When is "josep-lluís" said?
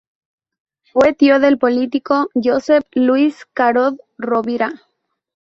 2.33-3.45